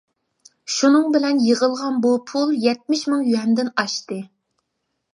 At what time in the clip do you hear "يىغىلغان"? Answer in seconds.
1.49-2.01